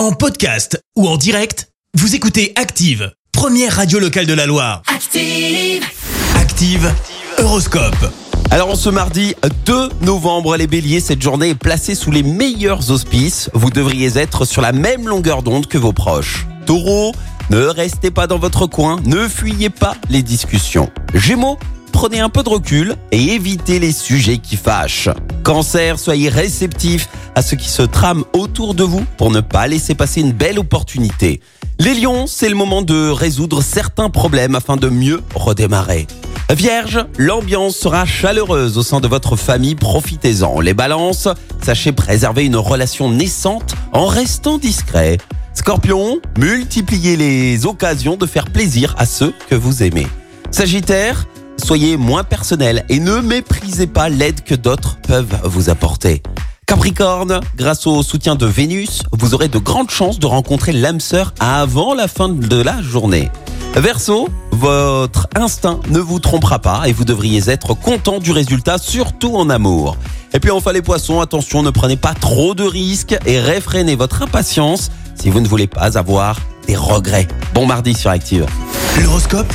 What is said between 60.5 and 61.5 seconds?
l'âme sœur